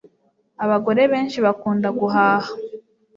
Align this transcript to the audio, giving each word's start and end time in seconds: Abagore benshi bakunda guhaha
Abagore 0.63 1.01
benshi 1.11 1.37
bakunda 1.45 1.87
guhaha 1.99 2.51